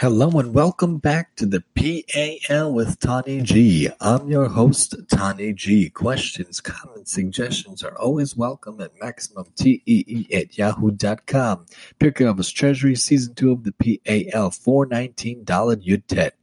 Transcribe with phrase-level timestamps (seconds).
[0.00, 3.90] Hello and welcome back to the PAL with Tani G.
[4.00, 5.90] I'm your host, Tani G.
[5.90, 11.66] Questions, comments, suggestions are always welcome at MaximumTEE at yahoo.com.
[12.00, 16.34] Avos Treasury, Season 2 of the PAL, 419 Yud Tet.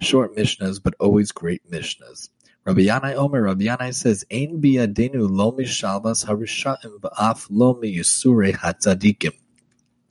[0.00, 2.30] Short Mishnahs, but always great Mishnahs.
[2.64, 9.34] Rabbi Yanai Omer, Rabbi Yanai says, Ein biyadenu lo mishalvas harishaim v'af lo miyusure hatzadikim.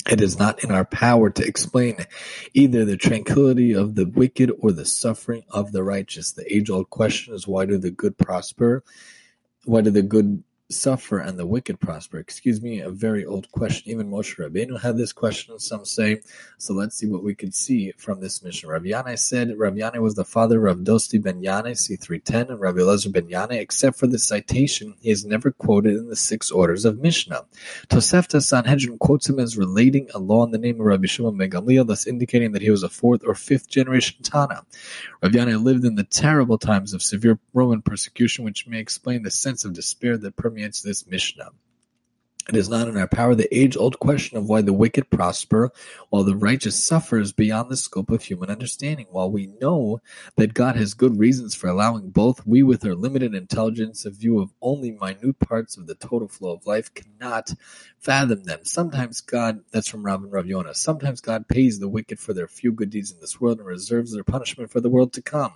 [0.09, 2.05] It is not in our power to explain
[2.53, 6.31] either the tranquility of the wicked or the suffering of the righteous.
[6.31, 8.83] The age old question is why do the good prosper?
[9.65, 12.17] Why do the good suffer and the wicked prosper?
[12.17, 13.91] Excuse me, a very old question.
[13.91, 16.21] Even Moshe Rabbeinu had this question, some say.
[16.57, 18.69] So let's see what we could see from this Mishnah.
[18.69, 22.79] Rav Yanai said Rav Yanai was the father of Dostai ben Yanai, C310, and Rabbi
[22.79, 23.59] Elazar ben Yanai.
[23.59, 27.45] Except for the citation, he is never quoted in the six orders of Mishnah.
[27.89, 31.49] Tosefta Sanhedrin quotes him as relating a law in the name of Rabbi Shimon ben
[31.85, 34.65] thus indicating that he was a fourth or fifth generation Tana.
[35.21, 39.31] Rav Yanai lived in the terrible times of severe Roman persecution, which may explain the
[39.31, 41.49] sense of despair that permeates this Mishnah.
[42.49, 43.35] It is not in our power.
[43.35, 45.71] The age old question of why the wicked prosper
[46.09, 49.07] while the righteous suffers beyond the scope of human understanding.
[49.09, 50.01] While we know
[50.35, 54.39] that God has good reasons for allowing both, we, with our limited intelligence, a view
[54.39, 57.53] of only minute parts of the total flow of life, cannot
[57.99, 58.59] fathom them.
[58.65, 62.49] Sometimes God, that's from Rav and Rav Yonah, sometimes God pays the wicked for their
[62.49, 65.53] few good deeds in this world and reserves their punishment for the world to come.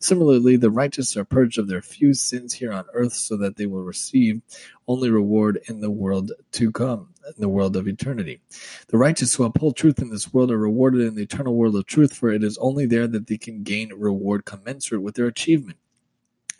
[0.00, 3.64] Similarly, the righteous are purged of their few sins here on earth so that they
[3.64, 4.42] will receive
[4.88, 8.40] only reward in the world to come, in the world of eternity.
[8.88, 11.86] The righteous who uphold truth in this world are rewarded in the eternal world of
[11.86, 15.78] truth, for it is only there that they can gain reward commensurate with their achievement.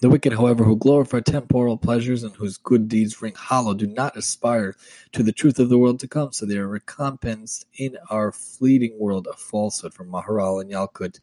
[0.01, 4.15] The wicked, however, who glorify temporal pleasures and whose good deeds ring hollow, do not
[4.15, 4.75] aspire
[5.13, 8.99] to the truth of the world to come, so they are recompensed in our fleeting
[8.99, 9.95] world of falsehood.
[9.95, 11.21] From Maharal and Yalkut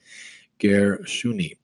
[0.59, 1.57] Gershuni.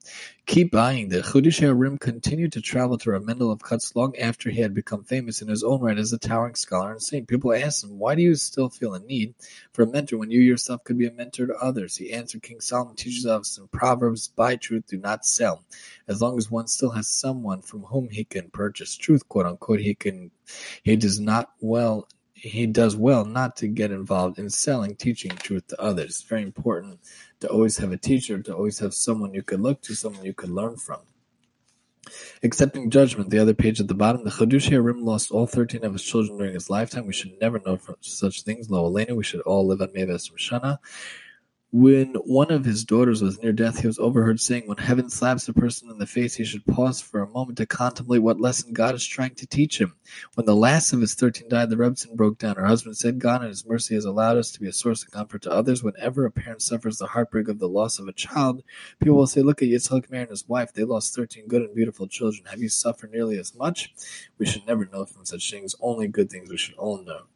[0.46, 1.08] Keep buying.
[1.08, 4.74] The Chiddushei HaRim continued to travel to Rav Mendel of Kotzk long after he had
[4.74, 7.28] become famous in his own right as a towering scholar and saint.
[7.28, 9.34] People asked him, Why do you still feel a need
[9.72, 11.96] for a mentor when you yourself could be a mentor to others?
[11.96, 15.62] He answered, King Solomon teaches us in Proverbs, Buy truth, do not sell.
[16.08, 19.80] As long as one still has someone from whom he can purchase truth, quote unquote,
[19.80, 20.32] he can
[20.82, 22.08] he does not well
[22.40, 26.06] he does well not to get involved in selling teaching truth to others.
[26.06, 26.98] It's very important
[27.40, 30.32] to always have a teacher, to always have someone you could look to, someone you
[30.32, 31.00] could learn from.
[32.42, 34.24] Accepting judgment, the other page at the bottom.
[34.24, 37.06] The Chiddushei HaRim lost all 13 of his children during his lifetime.
[37.06, 38.70] We should never know such things.
[38.70, 40.78] Lo aleinu, we should all live on Meves Shana.
[41.72, 45.48] When one of his daughters was near death, he was overheard saying, When heaven slaps
[45.48, 48.72] a person in the face, he should pause for a moment to contemplate what lesson
[48.72, 49.94] God is trying to teach him.
[50.34, 52.56] When the last of his thirteen died, the Rebbetzin broke down.
[52.56, 55.12] Her husband said, God in his mercy has allowed us to be a source of
[55.12, 55.84] comfort to others.
[55.84, 58.64] Whenever a parent suffers the heartbreak of the loss of a child,
[58.98, 60.72] people will say, Look at Yitzhak Meir and his wife.
[60.72, 62.46] They lost 13 good and beautiful children.
[62.46, 63.94] Have you suffered nearly as much?
[64.38, 65.76] We should never know from such things.
[65.80, 67.26] Only good things we should all know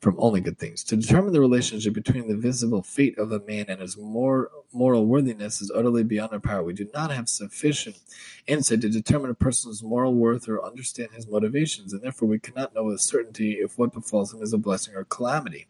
[0.00, 0.84] from only good things.
[0.84, 5.06] To determine the relationship between the visible fate of a man and his more moral
[5.06, 6.62] worthiness is utterly beyond our power.
[6.62, 7.98] We do not have sufficient
[8.46, 12.74] insight to determine a person's moral worth or understand his motivations, and therefore we cannot
[12.74, 15.66] know with certainty if what befalls him is a blessing or calamity.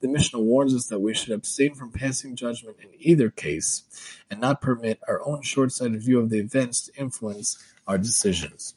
[0.00, 3.82] The Mishnah warns us that we should abstain from passing judgment in either case
[4.30, 8.74] and not permit our own short sighted view of the events to influence our decisions.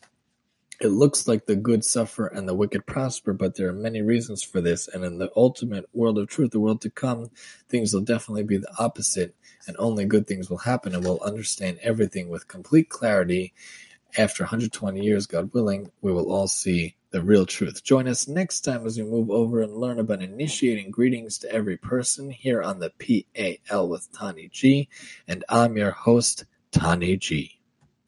[0.81, 4.41] It looks like the good suffer and the wicked prosper, but there are many reasons
[4.41, 7.29] for this, and in the ultimate world of truth, the world to come,
[7.69, 9.35] things will definitely be the opposite,
[9.67, 13.53] and only good things will happen, and we'll understand everything with complete clarity.
[14.17, 17.83] After 120 years, God willing, we will all see the real truth.
[17.83, 21.77] Join us next time as we move over and learn about initiating greetings to every
[21.77, 22.89] person here on the
[23.69, 24.89] PAL with Tani G,
[25.27, 27.60] and I'm your host, Tani G.